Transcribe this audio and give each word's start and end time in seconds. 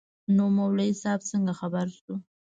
نو 0.35 0.43
مولوي 0.55 0.89
صاحب 1.01 1.21
څنگه 1.29 1.53
خبر 1.59 1.87
سو. 2.01 2.13